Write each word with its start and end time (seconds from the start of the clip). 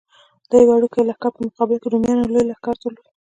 د 0.49 0.51
دې 0.51 0.61
وړوکي 0.67 1.01
لښکر 1.09 1.31
په 1.35 1.39
مقابل 1.47 1.77
کې 1.81 1.87
رومیانو 1.93 2.29
لوی 2.31 2.43
لښکر 2.49 2.75
درلود. 2.81 3.05